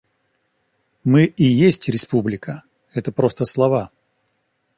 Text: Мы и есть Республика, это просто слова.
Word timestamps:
Мы 1.03 1.25
и 1.25 1.43
есть 1.43 1.87
Республика, 1.87 2.63
это 2.91 3.11
просто 3.11 3.45
слова. 3.45 3.91